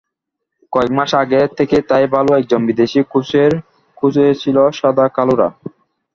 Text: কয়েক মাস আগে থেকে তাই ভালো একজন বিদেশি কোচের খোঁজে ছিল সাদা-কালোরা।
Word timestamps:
কয়েক 0.73 0.91
মাস 0.97 1.11
আগে 1.23 1.41
থেকে 1.57 1.77
তাই 1.89 2.05
ভালো 2.15 2.31
একজন 2.35 2.61
বিদেশি 2.69 2.99
কোচের 3.11 3.51
খোঁজে 3.97 4.25
ছিল 4.41 4.57
সাদা-কালোরা। 4.79 5.47